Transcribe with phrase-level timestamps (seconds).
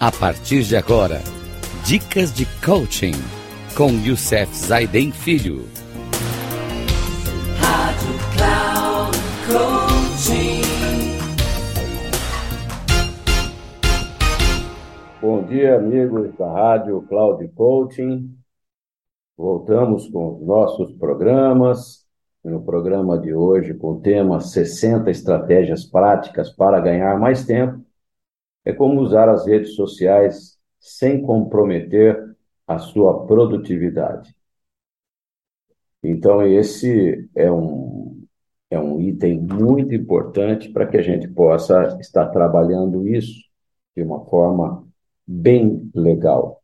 [0.00, 1.20] A partir de agora,
[1.84, 3.14] dicas de coaching
[3.76, 5.64] com Youssef Zaiden Filho.
[7.58, 10.62] Rádio Cloud Coaching.
[15.20, 18.38] Bom dia, amigos da Rádio Cloud Coaching.
[19.36, 22.06] Voltamos com os nossos programas.
[22.44, 27.87] No programa de hoje, com o tema 60 estratégias práticas para ganhar mais tempo,
[28.68, 34.36] é como usar as redes sociais sem comprometer a sua produtividade.
[36.02, 38.22] Então, esse é um,
[38.70, 43.40] é um item muito importante para que a gente possa estar trabalhando isso
[43.96, 44.86] de uma forma
[45.26, 46.62] bem legal.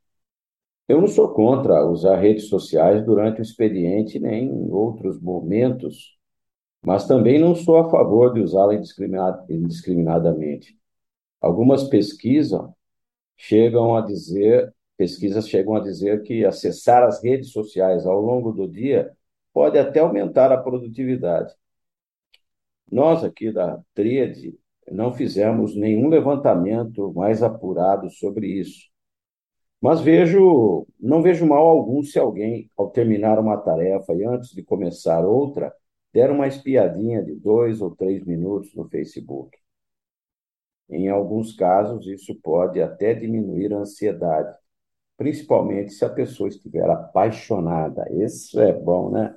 [0.87, 6.19] Eu não sou contra usar redes sociais durante o expediente nem em outros momentos,
[6.85, 8.75] mas também não sou a favor de usá-la
[9.49, 10.77] indiscriminadamente.
[11.45, 12.63] Algumas pesquisas
[13.37, 18.67] chegam a dizer, pesquisas chegam a dizer que acessar as redes sociais ao longo do
[18.67, 19.13] dia
[19.53, 21.55] pode até aumentar a produtividade.
[22.91, 24.59] Nós aqui da Tríade
[24.91, 28.89] não fizemos nenhum levantamento mais apurado sobre isso.
[29.83, 34.63] Mas vejo, não vejo mal algum se alguém, ao terminar uma tarefa e antes de
[34.63, 35.75] começar outra,
[36.11, 39.59] der uma espiadinha de dois ou três minutos no Facebook.
[40.89, 44.55] Em alguns casos, isso pode até diminuir a ansiedade,
[45.17, 48.07] principalmente se a pessoa estiver apaixonada.
[48.13, 49.35] Isso é bom, né?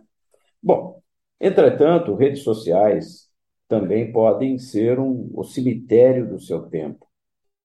[0.61, 1.01] Bom,
[1.39, 3.29] entretanto, redes sociais
[3.67, 7.05] também podem ser um, o cemitério do seu tempo.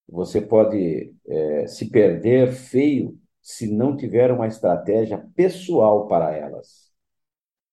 [0.09, 6.93] Você pode é, se perder feio se não tiver uma estratégia pessoal para elas.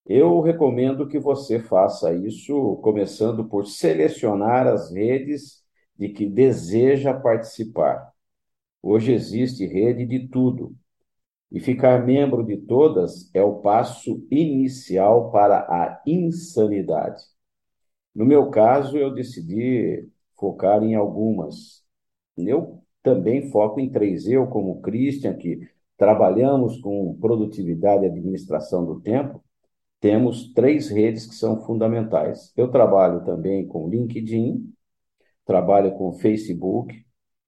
[0.05, 5.58] Eu recomendo que você faça isso começando por selecionar as redes
[5.99, 8.11] de que deseja participar.
[8.81, 10.75] Hoje existe rede de tudo,
[11.51, 17.23] e ficar membro de todas é o passo inicial para a insanidade.
[18.13, 21.83] No meu caso, eu decidi focar em algumas.
[22.37, 24.27] Eu também foco em três.
[24.27, 25.67] Eu, como Christian, que
[25.97, 29.43] trabalhamos com produtividade e administração do tempo,
[29.99, 32.53] temos três redes que são fundamentais.
[32.55, 34.71] Eu trabalho também com LinkedIn,
[35.49, 36.93] trabalho com Facebook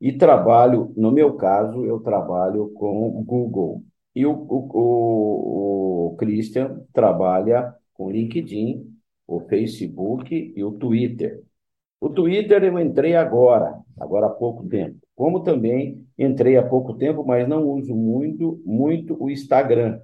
[0.01, 3.83] e trabalho, no meu caso, eu trabalho com Google.
[4.15, 8.91] E o, o, o Christian trabalha com LinkedIn
[9.27, 11.43] o Facebook e o Twitter.
[12.01, 14.97] O Twitter eu entrei agora, agora há pouco tempo.
[15.15, 20.01] Como também entrei há pouco tempo, mas não uso muito, muito o Instagram.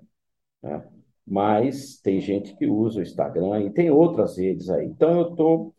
[0.61, 0.83] Né?
[1.25, 4.85] Mas tem gente que usa o Instagram e tem outras redes aí.
[4.85, 5.73] Então eu estou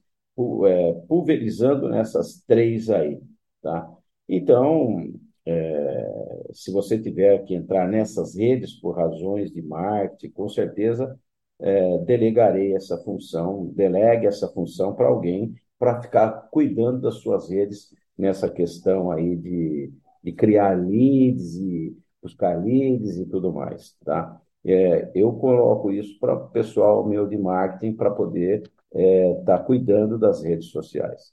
[1.07, 3.21] pulverizando nessas três aí.
[3.63, 3.89] Tá?
[4.29, 5.13] Então,
[5.47, 11.19] é, se você tiver que entrar nessas redes por razões de marketing, com certeza
[11.61, 17.95] é, delegarei essa função, delegue essa função para alguém para ficar cuidando das suas redes
[18.17, 24.41] nessa questão aí de, de criar leads e buscar leads e tudo mais, tá?
[24.65, 29.59] É, eu coloco isso para o pessoal meu de marketing para poder estar é, tá
[29.59, 31.33] cuidando das redes sociais.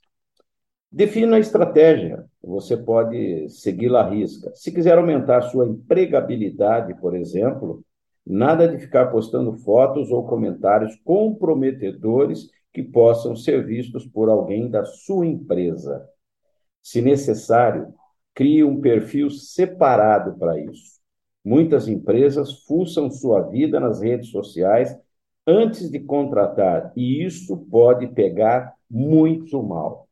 [0.92, 4.52] Defina a estratégia, você pode segui-la à risca.
[4.56, 7.84] Se quiser aumentar sua empregabilidade, por exemplo,
[8.26, 14.84] Nada de ficar postando fotos ou comentários comprometedores que possam ser vistos por alguém da
[14.84, 16.04] sua empresa.
[16.82, 17.94] Se necessário,
[18.34, 20.96] crie um perfil separado para isso.
[21.44, 24.98] Muitas empresas fuçam sua vida nas redes sociais
[25.46, 30.08] antes de contratar, e isso pode pegar muito mal.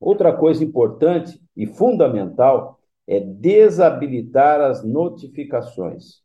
[0.00, 6.22] Outra coisa importante e fundamental é desabilitar as notificações.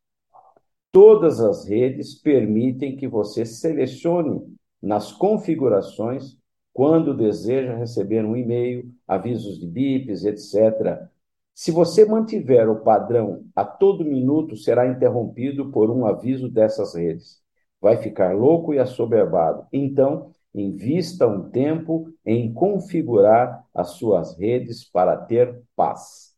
[0.92, 4.42] Todas as redes permitem que você selecione
[4.82, 6.38] nas configurações
[6.74, 11.08] quando deseja receber um e-mail, avisos de bips, etc.
[11.54, 17.43] Se você mantiver o padrão a todo minuto, será interrompido por um aviso dessas redes.
[17.84, 19.68] Vai ficar louco e assoberbado.
[19.72, 26.34] Então, invista um tempo em configurar as suas redes para ter paz.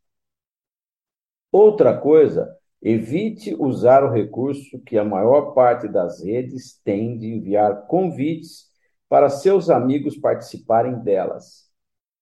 [1.53, 2.53] Outra coisa
[2.87, 8.67] Evite usar o recurso que a maior parte das redes tem de enviar convites
[9.09, 11.67] para seus amigos participarem delas.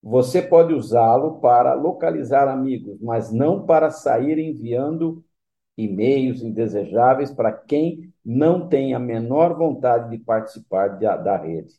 [0.01, 5.21] Você pode usá-lo para localizar amigos, mas não para sair enviando
[5.77, 11.73] e-mails indesejáveis para quem não tem a menor vontade de participar de, da rede.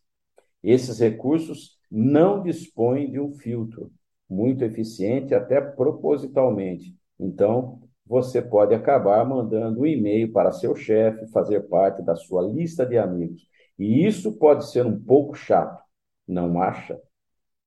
[0.62, 3.90] Esses recursos não dispõem de um filtro.
[4.28, 6.94] muito eficiente, até propositalmente.
[7.20, 12.84] Então, você pode acabar mandando um e-mail para seu chefe fazer parte da sua lista
[12.86, 13.46] de amigos.
[13.78, 15.82] E isso pode ser um pouco chato,
[16.26, 16.98] não acha?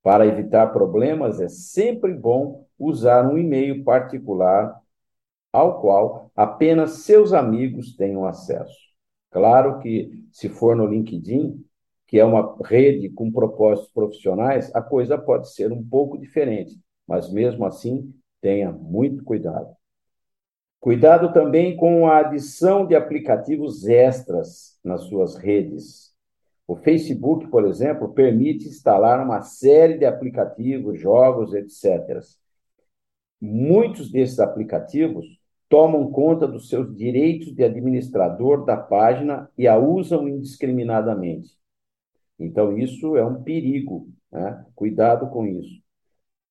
[0.04, 4.80] Para evitar problemas, é sempre bom usar um e-mail particular
[5.58, 8.78] ao qual apenas seus amigos tenham acesso.
[9.32, 11.64] Claro que, se for no LinkedIn,
[12.06, 17.32] que é uma rede com propósitos profissionais, a coisa pode ser um pouco diferente, mas
[17.32, 19.76] mesmo assim, tenha muito cuidado.
[20.80, 26.16] Cuidado também com a adição de aplicativos extras nas suas redes.
[26.68, 32.20] O Facebook, por exemplo, permite instalar uma série de aplicativos, jogos, etc.
[33.42, 35.37] Muitos desses aplicativos
[35.70, 41.58] tomam conta dos seus direitos de administrador da página e a usam indiscriminadamente.
[42.40, 44.08] Então, isso é um perigo.
[44.32, 44.66] Né?
[44.76, 45.82] Cuidado com isso.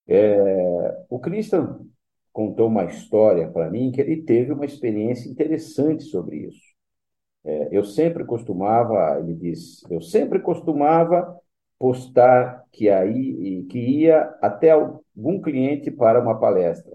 [0.06, 1.80] É, o Christian
[2.32, 6.76] contou uma história para mim que ele teve uma experiência interessante sobre isso.
[7.44, 11.38] É, eu sempre costumava, ele disse, eu sempre costumava
[11.78, 16.92] postar que aí que ia até algum cliente para uma palestra.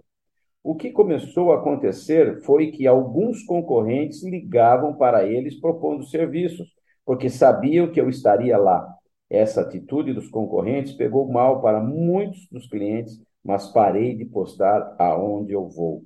[0.63, 6.69] O que começou a acontecer foi que alguns concorrentes ligavam para eles propondo serviços,
[7.05, 8.87] porque sabiam que eu estaria lá.
[9.29, 15.53] Essa atitude dos concorrentes pegou mal para muitos dos clientes, mas parei de postar aonde
[15.53, 16.03] eu vou.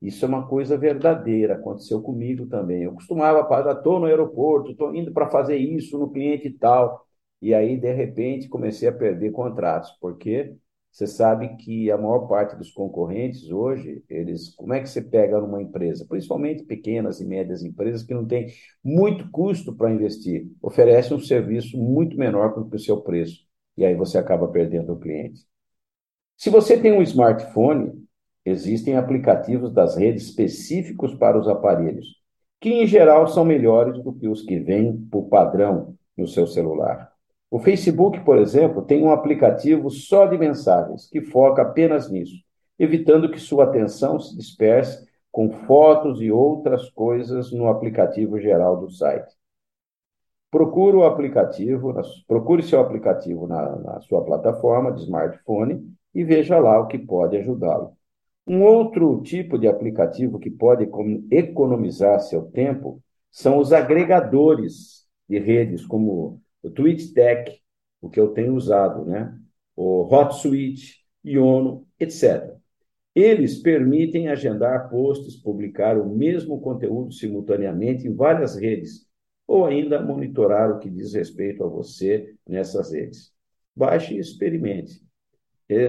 [0.00, 2.82] Isso é uma coisa verdadeira, aconteceu comigo também.
[2.82, 7.06] Eu costumava falar, estou no aeroporto, estou indo para fazer isso no cliente e tal.
[7.40, 10.54] E aí, de repente, comecei a perder contratos, porque
[10.96, 15.38] você sabe que a maior parte dos concorrentes hoje, eles, como é que você pega
[15.38, 18.46] numa empresa, principalmente pequenas e médias empresas que não têm
[18.82, 23.44] muito custo para investir, oferecem um serviço muito menor do que o seu preço,
[23.76, 25.42] e aí você acaba perdendo o cliente.
[26.34, 28.02] Se você tem um smartphone,
[28.42, 32.06] existem aplicativos das redes específicos para os aparelhos,
[32.58, 37.14] que em geral são melhores do que os que vêm por padrão no seu celular.
[37.56, 42.36] O Facebook, por exemplo, tem um aplicativo só de mensagens, que foca apenas nisso,
[42.78, 48.90] evitando que sua atenção se disperse com fotos e outras coisas no aplicativo geral do
[48.90, 49.34] site.
[50.50, 51.94] Procure o aplicativo,
[52.28, 57.38] procure seu aplicativo na, na sua plataforma de smartphone e veja lá o que pode
[57.38, 57.92] ajudá-lo.
[58.46, 60.86] Um outro tipo de aplicativo que pode
[61.30, 67.60] economizar seu tempo são os agregadores de redes, como o TweetDeck,
[68.00, 69.38] o que eu tenho usado, né?
[69.76, 72.56] o HotSuite, Iono, etc.
[73.14, 79.06] Eles permitem agendar posts, publicar o mesmo conteúdo simultaneamente em várias redes,
[79.46, 83.32] ou ainda monitorar o que diz respeito a você nessas redes.
[83.74, 85.04] Baixe e experimente.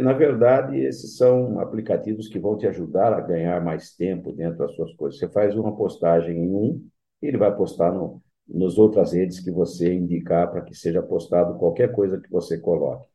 [0.01, 4.75] Na verdade, esses são aplicativos que vão te ajudar a ganhar mais tempo dentro das
[4.75, 5.19] suas coisas.
[5.19, 6.87] Você faz uma postagem em um,
[7.21, 11.91] ele vai postar no, nas outras redes que você indicar para que seja postado qualquer
[11.91, 13.07] coisa que você coloque.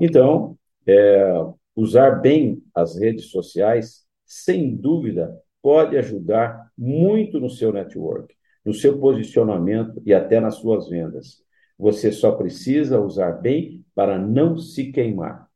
[0.00, 0.56] Então,
[0.86, 1.32] é,
[1.76, 8.34] usar bem as redes sociais, sem dúvida, pode ajudar muito no seu network,
[8.64, 11.42] no seu posicionamento e até nas suas vendas.
[11.78, 15.48] Você só precisa usar bem para não se queimar.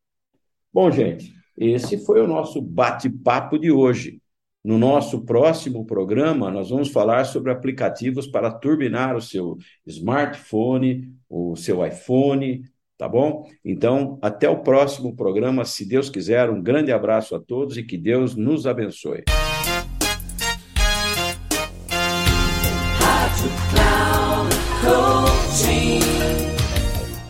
[0.73, 4.22] Bom, gente, esse foi o nosso bate-papo de hoje.
[4.65, 11.57] No nosso próximo programa, nós vamos falar sobre aplicativos para turbinar o seu smartphone, o
[11.57, 12.63] seu iPhone,
[12.97, 13.45] tá bom?
[13.65, 16.49] Então, até o próximo programa, se Deus quiser.
[16.49, 19.25] Um grande abraço a todos e que Deus nos abençoe.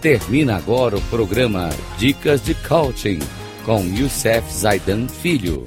[0.03, 3.21] Termina agora o programa Dicas de Coaching
[3.65, 5.67] com Youssef Zaidan Filho.